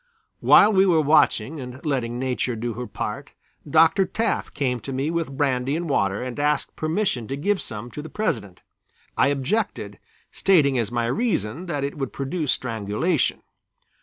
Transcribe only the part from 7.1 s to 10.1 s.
to give some to the President. I objected,